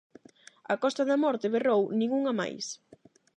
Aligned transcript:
A 0.73 0.75
Costa 0.83 1.03
da 1.09 1.17
Morte 1.23 1.51
berrou 1.55 1.81
"nin 1.99 2.09
unha 2.19 2.33
máis!". 2.39 2.65